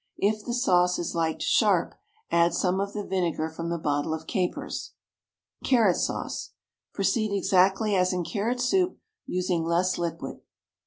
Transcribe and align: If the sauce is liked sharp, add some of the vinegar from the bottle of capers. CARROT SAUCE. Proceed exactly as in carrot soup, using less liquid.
If 0.17 0.43
the 0.43 0.55
sauce 0.55 0.97
is 0.97 1.13
liked 1.13 1.43
sharp, 1.43 1.93
add 2.31 2.55
some 2.55 2.79
of 2.79 2.93
the 2.93 3.05
vinegar 3.05 3.49
from 3.51 3.69
the 3.69 3.77
bottle 3.77 4.15
of 4.15 4.25
capers. 4.25 4.93
CARROT 5.63 5.97
SAUCE. 5.97 6.53
Proceed 6.91 7.31
exactly 7.37 7.95
as 7.95 8.11
in 8.11 8.23
carrot 8.23 8.59
soup, 8.61 8.97
using 9.27 9.63
less 9.63 9.99
liquid. 9.99 10.39